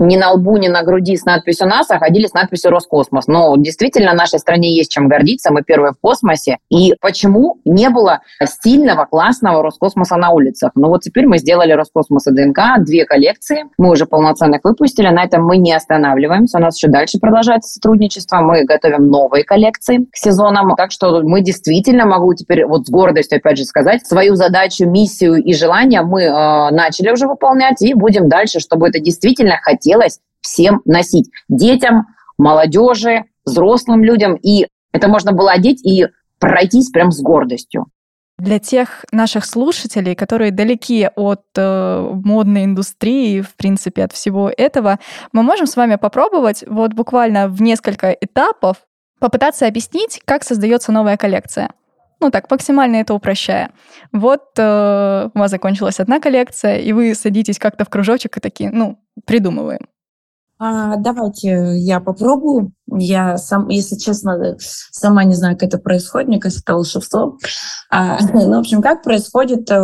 [0.03, 3.27] не на лбу, не на груди с надписью НАСА, ходили с надписью Роскосмос.
[3.27, 6.59] Но действительно, нашей стране есть чем гордиться, мы первые в космосе.
[6.71, 10.73] И почему не было стильного, классного Роскосмоса на улицах?
[10.75, 15.25] Ну вот теперь мы сделали Роскосмос и ДНК, две коллекции, мы уже полноценных выпустили, на
[15.25, 20.17] этом мы не останавливаемся, у нас еще дальше продолжается сотрудничество, мы готовим новые коллекции к
[20.17, 24.87] сезонам, так что мы действительно могу теперь вот с гордостью опять же сказать, свою задачу,
[24.87, 29.92] миссию и желание мы э, начали уже выполнять и будем дальше, чтобы это действительно хотелось
[29.93, 31.31] хотелось всем носить.
[31.49, 32.07] Детям,
[32.39, 34.37] молодежи, взрослым людям.
[34.37, 37.87] И это можно было одеть и пройтись прям с гордостью.
[38.39, 44.99] Для тех наших слушателей, которые далеки от э, модной индустрии, в принципе, от всего этого,
[45.33, 48.79] мы можем с вами попробовать вот буквально в несколько этапов
[49.21, 51.71] попытаться объяснить, как создается новая коллекция.
[52.23, 53.73] Ну так, максимально это упрощая.
[54.13, 58.71] Вот э, у вас закончилась одна коллекция, и вы садитесь как-то в кружочек и такие,
[58.71, 59.89] ну, придумываем.
[60.57, 62.71] А, давайте я попробую.
[62.87, 66.29] Я сам, если честно, сама не знаю, как это происходит.
[66.29, 67.39] Мне кажется, это волшебство.
[67.91, 69.75] А, ну, в общем, как происходит э,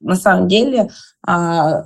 [0.00, 0.90] на самом деле
[1.24, 1.84] а,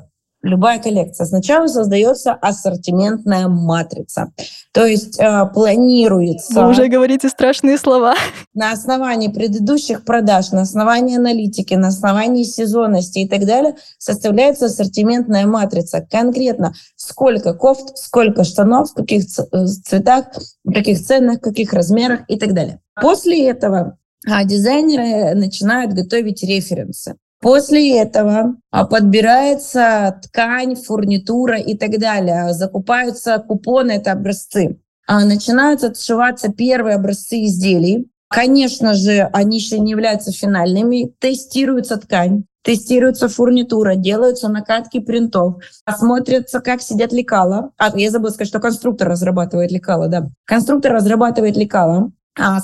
[0.48, 1.26] любая коллекция.
[1.26, 4.32] Сначала создается ассортиментная матрица.
[4.72, 6.62] То есть э, планируется...
[6.62, 8.14] Вы уже говорите страшные слова.
[8.54, 15.46] На основании предыдущих продаж, на основании аналитики, на основании сезонности и так далее составляется ассортиментная
[15.46, 16.06] матрица.
[16.11, 20.26] Конкретно сколько кофт, сколько штанов, в каких э, цветах,
[20.64, 22.80] в каких ценах, в каких размерах и так далее.
[23.00, 27.16] После этого а дизайнеры начинают готовить референсы.
[27.40, 32.53] После этого а, подбирается ткань, фурнитура и так далее.
[32.53, 34.81] Закупаются купоны, это образцы.
[35.07, 38.11] А, начинают отшиваться первые образцы изделий.
[38.29, 41.14] Конечно же, они еще не являются финальными.
[41.20, 45.62] Тестируется ткань, тестируется фурнитура, делаются накатки принтов,
[45.96, 47.70] смотрятся, как сидят лекала.
[47.79, 50.29] А, я забыла сказать, что конструктор разрабатывает лекала, да.
[50.44, 52.11] Конструктор разрабатывает лекала,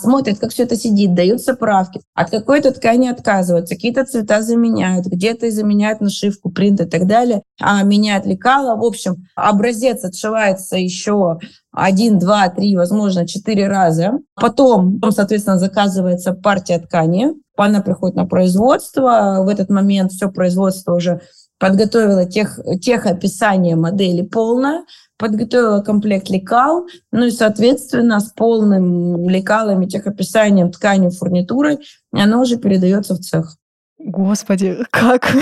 [0.01, 5.51] смотрят, как все это сидит, дают справки, от какой-то ткани отказываются, какие-то цвета заменяют, где-то
[5.51, 8.77] заменяют нашивку, принт и так далее, а меняют лекала.
[8.77, 11.39] В общем, образец отшивается еще
[11.73, 14.19] один, два, три, возможно, четыре раза.
[14.37, 21.21] Потом, соответственно, заказывается партия ткани, она приходит на производство, в этот момент все производство уже
[21.59, 24.85] подготовила тех, тех описание модели полное,
[25.19, 31.79] подготовила комплект лекал, ну и, соответственно, с полным лекалами, техописанием, тканью, фурнитурой,
[32.13, 33.57] оно уже передается в цех.
[33.99, 35.33] Господи, как,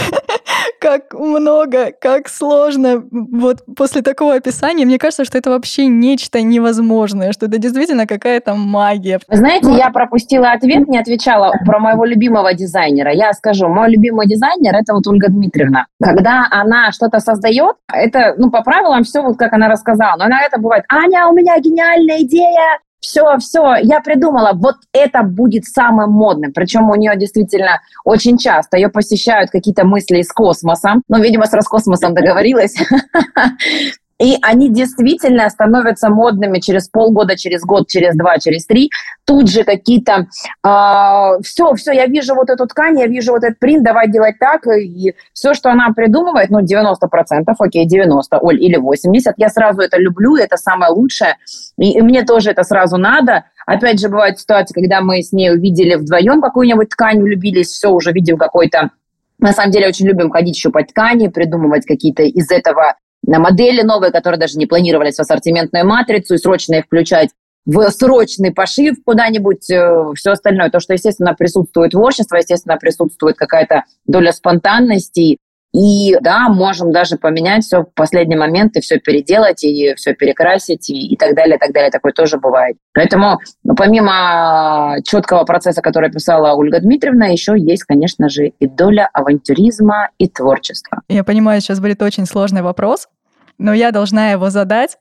[0.82, 3.04] как много, как сложно.
[3.12, 8.56] Вот после такого описания, мне кажется, что это вообще нечто невозможное, что это действительно какая-то
[8.56, 9.20] магия.
[9.28, 13.12] Знаете, я пропустила ответ, не отвечала про моего любимого дизайнера.
[13.12, 15.86] Я скажу, мой любимый дизайнер– это вот Ольга Дмитриевна.
[16.02, 20.16] Когда она что-то создает, это, ну, по правилам все вот как она рассказала.
[20.16, 25.22] Но иногда это бывает, Аня, у меня гениальная идея, все, все, я придумала, вот это
[25.24, 26.52] будет самым модным.
[26.52, 30.94] Причем у нее действительно очень часто ее посещают какие-то мысли из космоса.
[31.08, 32.76] Ну, видимо, с Роскосмосом договорилась.
[34.22, 38.90] И они действительно становятся модными через полгода, через год, через два, через три.
[39.24, 40.12] Тут же какие-то...
[40.12, 40.26] Э,
[40.62, 44.36] а, все, все, я вижу вот эту ткань, я вижу вот этот принт, давай делать
[44.38, 44.64] так.
[44.68, 49.98] И все, что она придумывает, ну, 90%, окей, 90, Оль, или 80, я сразу это
[49.98, 51.36] люблю, это самое лучшее.
[51.76, 53.46] И, и мне тоже это сразу надо.
[53.66, 58.12] Опять же, бывают ситуации, когда мы с ней увидели вдвоем какую-нибудь ткань, влюбились, все, уже
[58.12, 58.90] видим какой-то
[59.38, 64.12] на самом деле очень любим ходить щупать ткани, придумывать какие-то из этого на модели новые,
[64.12, 67.30] которые даже не планировались в ассортиментную матрицу, и срочно их включать
[67.64, 70.70] в срочный пошив куда-нибудь, э, все остальное.
[70.70, 75.38] То, что, естественно, присутствует творчество, естественно, присутствует какая-то доля спонтанности.
[75.72, 80.90] И да, можем даже поменять все в последний момент и все переделать, и все перекрасить,
[80.90, 81.90] и, и так далее, и так далее.
[81.90, 82.76] Такое тоже бывает.
[82.92, 89.08] Поэтому ну, помимо четкого процесса, который писала Ольга Дмитриевна, еще есть, конечно же, и доля
[89.12, 91.00] авантюризма и творчества.
[91.08, 93.08] Я понимаю, сейчас будет очень сложный вопрос,
[93.56, 94.98] но я должна его задать.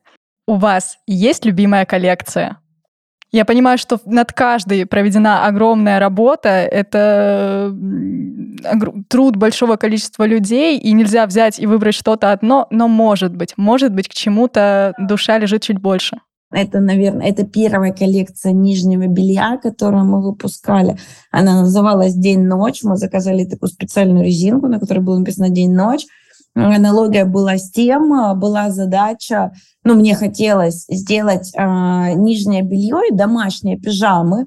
[0.47, 2.57] У вас есть любимая коллекция?
[3.31, 7.73] Я понимаю, что над каждой проведена огромная работа, это
[9.07, 13.93] труд большого количества людей, и нельзя взять и выбрать что-то одно, но может быть, может
[13.93, 16.17] быть, к чему-то душа лежит чуть больше.
[16.51, 20.97] Это, наверное, это первая коллекция нижнего белья, которую мы выпускали.
[21.31, 22.83] Она называлась «День-ночь».
[22.83, 26.05] Мы заказали такую специальную резинку, на которой было написано «День-ночь».
[26.53, 29.51] Аналогия была с тем, а, была задача,
[29.83, 34.45] ну, мне хотелось сделать э, нижнее белье и домашние пижамы,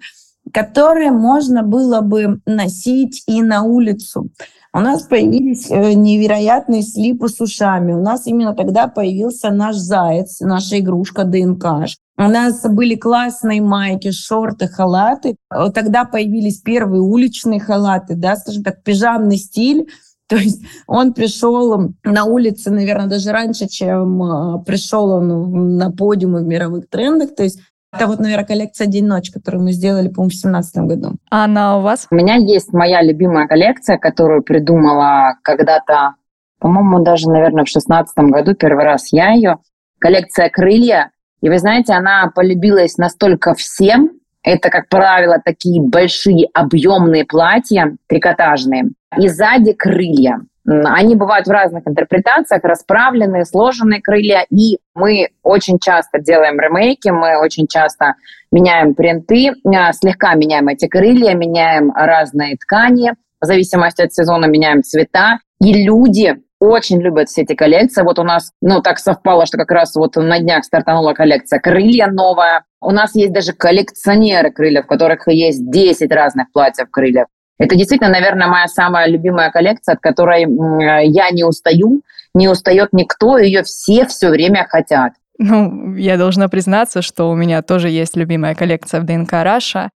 [0.52, 4.30] которые можно было бы носить и на улицу.
[4.72, 7.92] У нас появились э, невероятные слипы с ушами.
[7.92, 11.86] У нас именно тогда появился наш заяц, наша игрушка ДНК.
[12.16, 15.36] У нас были классные майки, шорты, халаты.
[15.48, 19.88] Тогда появились первые уличные халаты, да, скажем так, пижамный стиль
[20.34, 26.40] то есть он пришел на улице, наверное, даже раньше, чем а, пришел он на подиумы
[26.40, 27.36] в мировых трендах.
[27.36, 27.60] То есть
[27.92, 31.12] это вот, наверное, коллекция «День-ночь», которую мы сделали, по-моему, в 2017 году.
[31.30, 32.08] А она у вас?
[32.10, 36.16] У меня есть моя любимая коллекция, которую придумала когда-то,
[36.58, 39.58] по-моему, даже, наверное, в 2016 году, первый раз я ее.
[40.00, 41.12] Коллекция «Крылья».
[41.42, 44.10] И вы знаете, она полюбилась настолько всем,
[44.44, 48.90] это, как правило, такие большие объемные платья трикотажные.
[49.18, 50.40] И сзади крылья.
[50.66, 54.46] Они бывают в разных интерпретациях, расправленные, сложенные крылья.
[54.50, 58.14] И мы очень часто делаем ремейки, мы очень часто
[58.52, 64.82] меняем принты, а, слегка меняем эти крылья, меняем разные ткани, в зависимости от сезона меняем
[64.82, 65.38] цвета.
[65.60, 68.02] И люди очень любят все эти коллекции.
[68.02, 72.06] Вот у нас, ну, так совпало, что как раз вот на днях стартанула коллекция «Крылья»
[72.06, 72.64] новая.
[72.84, 77.26] У нас есть даже коллекционеры крыльев, в которых есть 10 разных платьев крыльев.
[77.58, 82.02] Это действительно, наверное, моя самая любимая коллекция, от которой я не устаю,
[82.34, 85.12] не устает никто, ее все все время хотят.
[85.38, 89.90] Ну, я должна признаться, что у меня тоже есть любимая коллекция в ДНК Раша.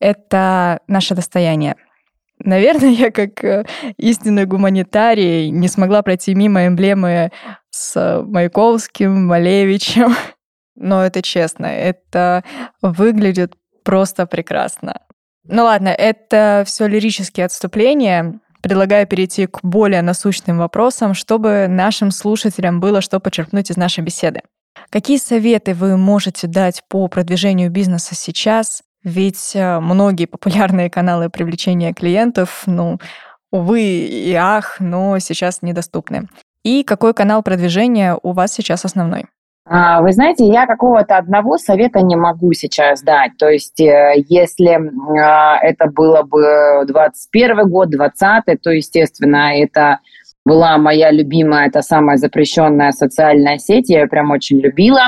[0.00, 1.76] Это наше достояние.
[2.38, 3.66] Наверное, я как э,
[3.98, 7.30] истинный гуманитарий не смогла пройти мимо эмблемы
[7.70, 10.14] с Маяковским, Малевичем.
[10.80, 12.42] Но это честно, это
[12.80, 15.02] выглядит просто прекрасно.
[15.44, 18.40] Ну ладно, это все лирические отступления.
[18.62, 24.40] Предлагаю перейти к более насущным вопросам, чтобы нашим слушателям было что почерпнуть из нашей беседы.
[24.88, 28.82] Какие советы вы можете дать по продвижению бизнеса сейчас?
[29.04, 32.98] Ведь э, многие популярные каналы привлечения клиентов, ну,
[33.50, 36.28] увы и ах, но сейчас недоступны.
[36.64, 39.26] И какой канал продвижения у вас сейчас основной?
[39.72, 43.36] А, вы знаете, я какого-то одного совета не могу сейчас дать.
[43.38, 44.80] То есть, э, если
[45.16, 50.00] а, это было бы 21 год, 20 то, естественно, это
[50.44, 55.06] была моя любимая, это самая запрещенная социальная сеть, я ее прям очень любила.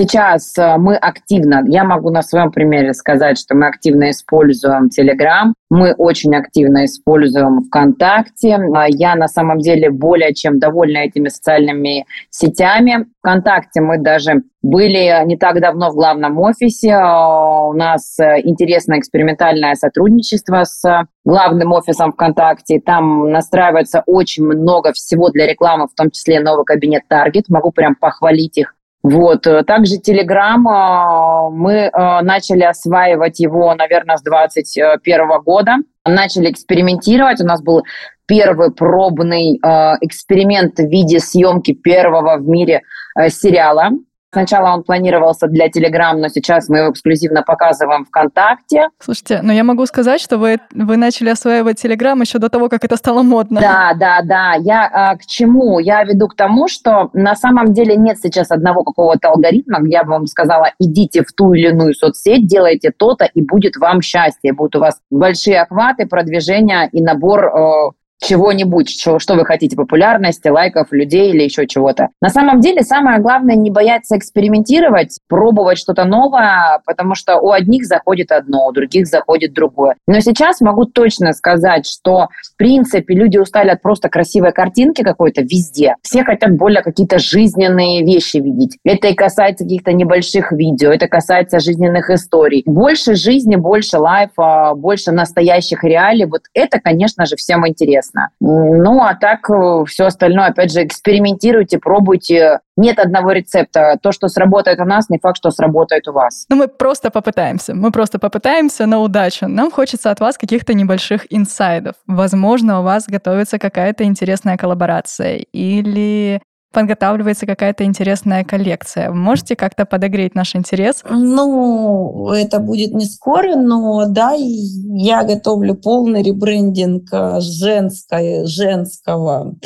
[0.00, 5.52] Сейчас э, мы активно, я могу на своем примере сказать, что мы активно используем Telegram,
[5.68, 8.58] мы очень активно используем ВКонтакте.
[8.74, 13.08] А я на самом деле более чем довольна этими социальными сетями.
[13.18, 16.92] ВКонтакте мы даже были не так давно в главном офисе.
[16.94, 20.82] А, у нас э, интересное экспериментальное сотрудничество с
[21.26, 22.80] главным офисом ВКонтакте.
[22.80, 27.44] Там настраивается очень много всего для рекламы, в том числе новый кабинет Target.
[27.48, 29.46] Могу прям похвалить их вот.
[29.46, 31.90] Э, также Telegram, э, мы э,
[32.22, 35.76] начали осваивать его, наверное, с 2021 года.
[36.06, 37.40] Начали экспериментировать.
[37.40, 37.82] У нас был
[38.26, 39.58] первый пробный
[40.02, 42.82] эксперимент в виде съемки первого в мире
[43.28, 43.90] сериала
[44.32, 48.88] Сначала он планировался для Telegram, но сейчас мы его эксклюзивно показываем ВКонтакте.
[49.00, 52.84] Слушайте, ну я могу сказать, что вы, вы начали осваивать Telegram еще до того, как
[52.84, 53.60] это стало модно.
[53.60, 54.54] Да, да, да.
[54.54, 55.80] Я а, к чему?
[55.80, 60.10] Я веду к тому, что на самом деле нет сейчас одного какого-то алгоритма, я бы
[60.10, 64.52] вам сказала, идите в ту или иную соцсеть, делайте то-то, и будет вам счастье.
[64.52, 67.90] Будут у вас большие охваты, продвижения и набор э,
[68.20, 72.08] чего-нибудь, что, что вы хотите, популярности, лайков, людей или еще чего-то.
[72.20, 77.84] На самом деле самое главное не бояться экспериментировать, пробовать что-то новое, потому что у одних
[77.86, 79.96] заходит одно, у других заходит другое.
[80.06, 85.42] Но сейчас могу точно сказать, что в принципе люди устали от просто красивой картинки какой-то
[85.42, 85.94] везде.
[86.02, 88.76] Все хотят более какие-то жизненные вещи видеть.
[88.84, 92.62] Это и касается каких-то небольших видео, это касается жизненных историй.
[92.66, 96.26] Больше жизни, больше лайфа, больше настоящих реалий.
[96.26, 98.28] Вот это, конечно же, всем интересно интересно.
[98.40, 102.60] Ну, а так э, все остальное, опять же, экспериментируйте, пробуйте.
[102.76, 103.98] Нет одного рецепта.
[104.02, 106.46] То, что сработает у нас, не факт, что сработает у вас.
[106.48, 107.74] Ну, мы просто попытаемся.
[107.74, 109.48] Мы просто попытаемся на удачу.
[109.48, 111.94] Нам хочется от вас каких-то небольших инсайдов.
[112.06, 116.40] Возможно, у вас готовится какая-то интересная коллаборация или
[116.72, 119.10] подготавливается какая-то интересная коллекция.
[119.10, 121.02] можете как-то подогреть наш интерес?
[121.08, 129.56] Ну, это будет не скоро, но да, я готовлю полный ребрендинг э, женской, женского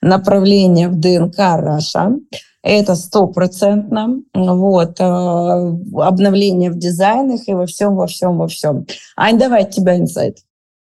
[0.00, 2.12] направления в ДНК Раша.
[2.62, 4.22] Это стопроцентно.
[4.34, 5.00] Вот.
[5.00, 5.04] Э,
[6.00, 8.86] обновление в дизайнах и во всем, во всем, во всем.
[9.16, 10.38] Ань, давай тебя инсайт.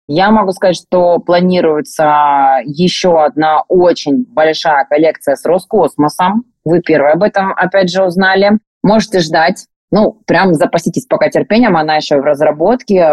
[0.08, 6.44] Я могу сказать, что планируется еще одна очень большая коллекция с Роскосмосом.
[6.64, 8.58] Вы первые об этом, опять же, узнали.
[8.82, 9.66] Можете ждать.
[9.92, 13.06] Ну, прям запаситесь пока терпением, она еще в разработке.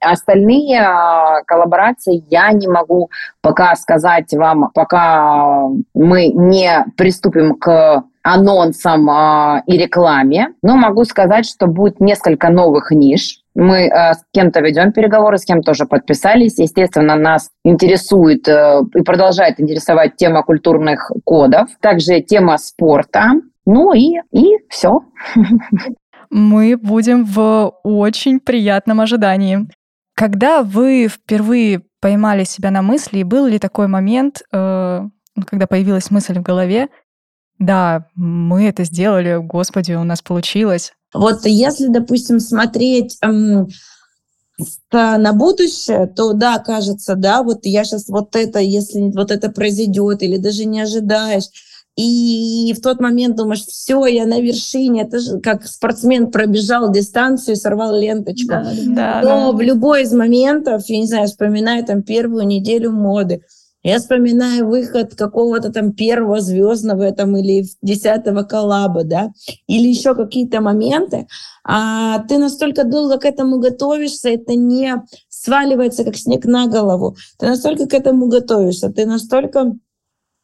[0.00, 3.08] Остальные а, коллаборации я не могу
[3.40, 5.62] пока сказать вам, пока
[5.94, 10.48] мы не приступим к анонсам э, и рекламе.
[10.62, 13.40] Но могу сказать, что будет несколько новых ниш.
[13.54, 16.58] Мы э, с кем-то ведем переговоры, с кем тоже подписались.
[16.58, 23.34] Естественно, нас интересует э, и продолжает интересовать тема культурных кодов, также тема спорта.
[23.66, 25.00] Ну и, и все.
[26.30, 29.68] Мы будем в очень приятном ожидании.
[30.16, 35.00] Когда вы впервые поймали себя на мысли, и был ли такой момент, э,
[35.46, 36.88] когда появилась мысль в голове,
[37.58, 40.92] да, мы это сделали, господи, у нас получилось.
[41.12, 43.68] Вот если, допустим, смотреть эм,
[44.92, 50.22] на будущее, то да, кажется, да, вот я сейчас вот это, если вот это произойдет,
[50.22, 51.44] или даже не ожидаешь,
[51.96, 57.54] и в тот момент думаешь, все, я на вершине, это же как спортсмен пробежал дистанцию,
[57.54, 58.48] сорвал ленточку.
[58.48, 59.52] Да, да, Но да.
[59.52, 63.42] в любой из моментов, я не знаю, вспоминаю там первую неделю моды,
[63.84, 69.30] я вспоминаю выход какого-то там первого звездного там, или десятого коллаба, да,
[69.66, 71.28] или еще какие-то моменты,
[71.64, 74.96] а ты настолько долго к этому готовишься, это не
[75.28, 77.16] сваливается как снег на голову.
[77.38, 79.74] Ты настолько к этому готовишься, ты настолько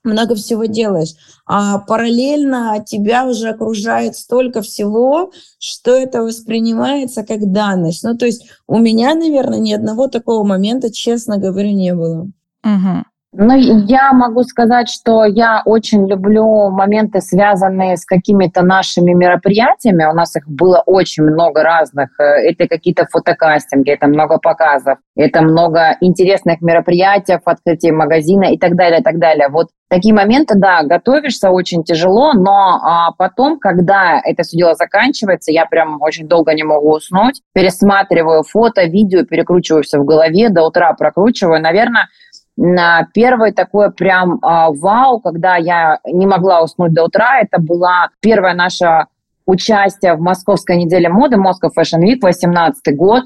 [0.04, 1.14] много всего делаешь.
[1.46, 8.02] А параллельно тебя уже окружает столько всего, что это воспринимается как данность.
[8.04, 12.30] Ну, то есть у меня, наверное, ни одного такого момента, честно говоря, не было.
[12.64, 13.04] Угу.
[13.32, 20.04] Ну, я могу сказать, что я очень люблю моменты, связанные с какими-то нашими мероприятиями.
[20.04, 22.08] У нас их было очень много разных.
[22.18, 28.98] Это какие-то фотокастинги, это много показов, это много интересных мероприятий, открытие магазина и так далее,
[28.98, 29.48] и так далее.
[29.48, 35.52] Вот такие моменты, да, готовишься очень тяжело, но а, потом, когда это все дело заканчивается,
[35.52, 40.64] я прям очень долго не могу уснуть, пересматриваю фото, видео, перекручиваю все в голове, до
[40.64, 41.60] утра прокручиваю.
[41.60, 42.08] Наверное, на
[43.14, 48.54] первое такое прям а, вау, когда я не могла уснуть до утра, это была первая
[48.54, 49.06] наша
[49.46, 53.24] участие в Московской неделе моды, Moscow Fashion Week, 18 год.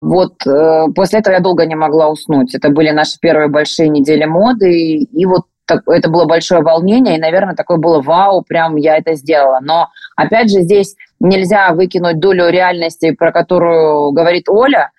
[0.00, 2.54] Вот э, после этого я долго не могла уснуть.
[2.54, 4.70] Это были наши первые большие недели моды.
[4.70, 9.14] И, и вот это было большое волнение, и, наверное, такое было вау, прям я это
[9.14, 9.60] сделала.
[9.62, 14.90] Но, опять же, здесь нельзя выкинуть долю реальности, про которую говорит Оля.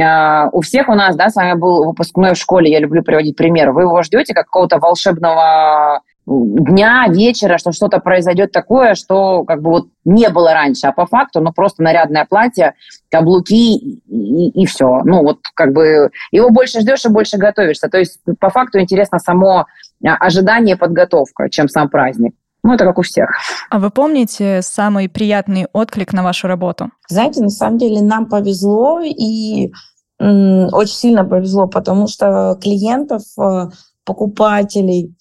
[0.00, 3.36] А, у всех у нас, да, с вами был выпускной в школе, я люблю приводить
[3.36, 3.72] пример.
[3.72, 9.70] Вы его ждете как какого-то волшебного дня, вечера, что что-то произойдет такое, что как бы
[9.70, 12.74] вот не было раньше, а по факту, ну, просто нарядное платье,
[13.10, 15.00] каблуки и, и, и все.
[15.04, 17.88] Ну, вот как бы его больше ждешь и больше готовишься.
[17.88, 19.66] То есть по факту интересно само
[20.04, 22.34] а, ожидание, подготовка, чем сам праздник.
[22.64, 23.30] Ну, это как у всех.
[23.70, 26.90] А вы помните самый приятный отклик на вашу работу?
[27.08, 29.72] Знаете, на самом деле нам повезло и
[30.20, 33.70] очень сильно повезло, потому что клиентов, э,
[34.04, 35.16] покупателей,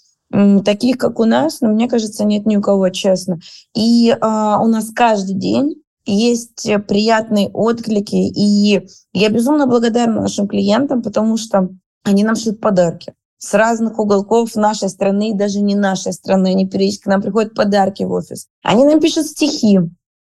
[0.64, 3.40] таких, как у нас, но мне кажется, нет ни у кого, честно.
[3.76, 5.76] И а, у нас каждый день
[6.06, 11.70] есть приятные отклики, и я безумно благодарна нашим клиентам, потому что
[12.04, 16.50] они нам шлют подарки с разных уголков нашей страны, даже не нашей страны.
[16.50, 18.48] Они периодически к нам приходят подарки в офис.
[18.64, 19.80] Они нам пишут стихи,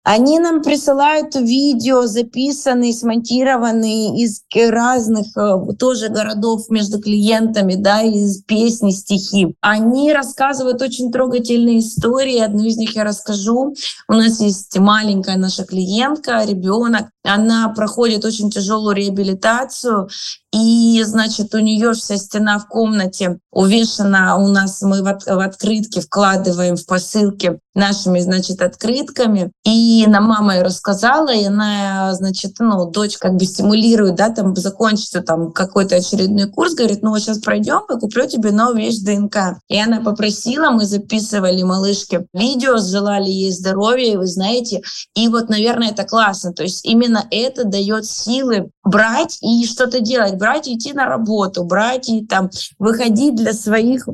[0.09, 8.41] они нам присылают видео, записанные, смонтированные из разных э, тоже городов между клиентами, да, из
[8.43, 9.57] песни, стихи.
[9.59, 12.39] Они рассказывают очень трогательные истории.
[12.39, 13.75] Одну из них я расскажу.
[14.07, 17.07] У нас есть маленькая наша клиентка, ребенок.
[17.27, 20.09] Она проходит очень тяжелую реабилитацию,
[20.53, 25.39] и, значит, у нее вся стена в комнате увешана, у нас мы в, от, в
[25.39, 29.51] открытки вкладываем в посылки нашими, значит, открытками.
[29.65, 34.55] И на мама ей рассказала, и она, значит, ну, дочь как бы стимулирует, да, там,
[34.55, 38.99] закончится там какой-то очередной курс, говорит, ну, вот сейчас пройдем, я куплю тебе новую вещь
[38.99, 39.59] ДНК.
[39.67, 44.81] И она попросила, мы записывали малышке видео, желали ей здоровья, и вы знаете,
[45.13, 46.53] и вот, наверное, это классно.
[46.53, 51.63] То есть именно это дает силы брать и что-то делать, брать и идти на работу,
[51.63, 52.49] брать и там
[52.79, 54.07] выходить для своих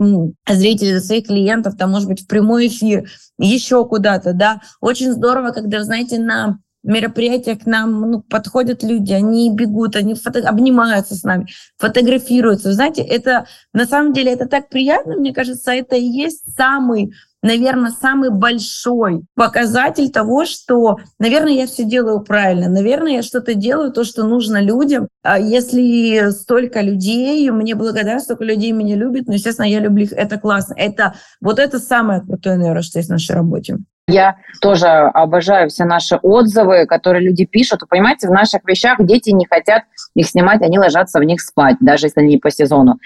[0.47, 4.61] зрителей, для своих клиентов, там, может быть, в прямой эфир, еще куда-то, да.
[4.81, 10.47] Очень здорово, когда, знаете, на мероприятиях к нам ну, подходят люди, они бегут, они фото-
[10.47, 11.47] обнимаются с нами,
[11.77, 12.73] фотографируются.
[12.73, 17.13] Знаете, это на самом деле это так приятно, мне кажется, это и есть самый
[17.43, 23.91] наверное, самый большой показатель того, что, наверное, я все делаю правильно, наверное, я что-то делаю,
[23.91, 25.07] то, что нужно людям.
[25.21, 30.13] А если столько людей, мне благодарны, столько людей меня любят, но, естественно, я люблю их,
[30.13, 30.73] это классно.
[30.75, 33.77] Это, вот это самое крутое, наверное, что есть в нашей работе.
[34.07, 37.81] Я тоже обожаю все наши отзывы, которые люди пишут.
[37.81, 39.83] Вы понимаете, в наших вещах дети не хотят
[40.13, 42.97] их снимать, они ложатся в них спать, даже если они не по сезону.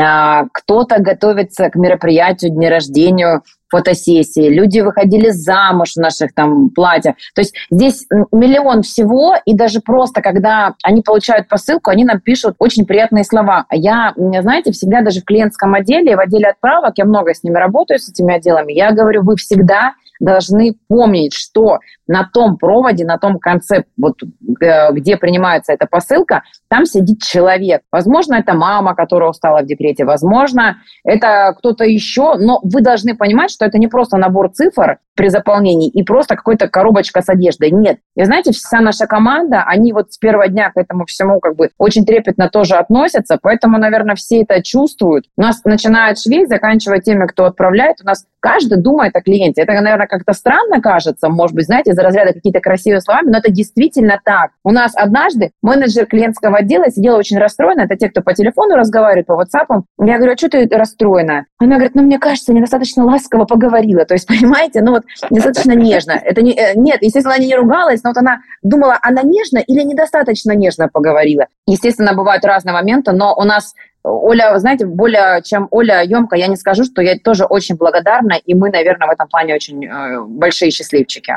[0.00, 7.16] А, кто-то готовится к мероприятию, дне рождения, фотосессии, люди выходили замуж в наших там платьях.
[7.34, 12.54] То есть здесь миллион всего, и даже просто, когда они получают посылку, они нам пишут
[12.58, 13.66] очень приятные слова.
[13.68, 17.56] А я, знаете, всегда даже в клиентском отделе, в отделе отправок, я много с ними
[17.56, 23.18] работаю, с этими отделами, я говорю, вы всегда должны помнить, что на том проводе, на
[23.18, 24.14] том конце, вот,
[24.60, 27.82] э, где принимается эта посылка, там сидит человек.
[27.92, 33.50] Возможно, это мама, которая устала в декрете, возможно, это кто-то еще, но вы должны понимать,
[33.50, 37.72] что это не просто набор цифр при заполнении и просто какая-то коробочка с одеждой.
[37.72, 37.98] Нет.
[38.14, 41.70] И знаете, вся наша команда, они вот с первого дня к этому всему как бы
[41.76, 45.26] очень трепетно тоже относятся, поэтому, наверное, все это чувствуют.
[45.36, 49.62] У нас начинает швей, заканчивая теми, кто отправляет, у нас каждый думает о клиенте.
[49.62, 53.50] Это, наверное, как-то странно кажется, может быть, знаете, из разряда какие-то красивые слова, но это
[53.50, 54.50] действительно так.
[54.64, 59.26] У нас однажды менеджер клиентского отдела сидела очень расстроена, это те, кто по телефону разговаривает,
[59.26, 59.82] по WhatsApp.
[60.04, 61.46] Я говорю, а что ты расстроена?
[61.58, 64.04] Она говорит, ну, мне кажется, недостаточно ласково поговорила.
[64.04, 66.12] То есть, понимаете, ну вот достаточно нежно.
[66.12, 69.82] Это не, э, нет, естественно, она не ругалась, но вот она думала, она нежно или
[69.82, 71.46] недостаточно нежно поговорила.
[71.66, 76.56] Естественно, бывают разные моменты, но у нас Оля, знаете, более чем Оля емко, я не
[76.56, 80.70] скажу, что я тоже очень благодарна, и мы, наверное, в этом плане очень э, большие
[80.70, 81.34] счастливчики.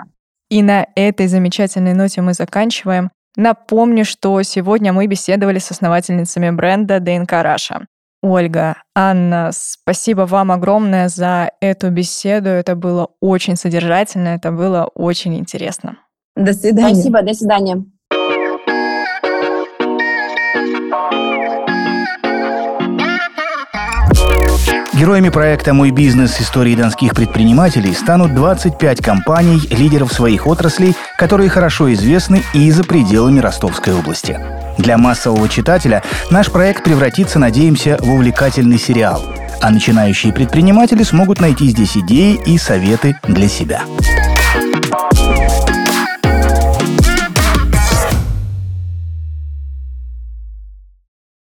[0.49, 3.09] И на этой замечательной ноте мы заканчиваем.
[3.37, 7.85] Напомню, что сегодня мы беседовали с основательницами бренда ДНК Раша.
[8.21, 12.49] Ольга, Анна, спасибо вам огромное за эту беседу.
[12.49, 15.97] Это было очень содержательно, это было очень интересно.
[16.35, 16.93] До свидания.
[16.93, 17.83] Спасибо, до свидания.
[25.01, 26.39] Героями проекта «Мой бизнес.
[26.39, 33.39] Истории донских предпринимателей» станут 25 компаний, лидеров своих отраслей, которые хорошо известны и за пределами
[33.39, 34.39] Ростовской области.
[34.77, 39.23] Для массового читателя наш проект превратится, надеемся, в увлекательный сериал.
[39.59, 43.81] А начинающие предприниматели смогут найти здесь идеи и советы для себя.